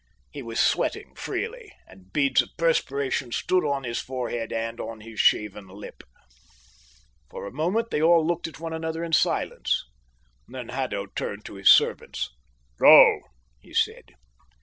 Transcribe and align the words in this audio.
He 0.31 0.41
was 0.41 0.59
sweating 0.59 1.13
freely, 1.13 1.73
and 1.87 2.11
beads 2.11 2.41
of 2.41 2.49
perspiration 2.57 3.31
stood 3.31 3.63
on 3.63 3.83
his 3.83 3.99
forehead 3.99 4.51
and 4.51 4.79
on 4.79 5.01
his 5.01 5.19
shaven 5.19 5.67
lip. 5.67 6.01
For 7.29 7.45
a 7.45 7.51
moment 7.53 7.91
they 7.91 8.01
all 8.01 8.25
looked 8.25 8.47
at 8.47 8.59
one 8.59 8.73
another 8.73 9.03
in 9.03 9.13
silence. 9.13 9.85
Then 10.47 10.69
Haddo 10.69 11.05
turned 11.15 11.45
to 11.45 11.53
his 11.53 11.69
servants. 11.69 12.31
"Go," 12.79 13.19
he 13.59 13.75
said. 13.75 14.15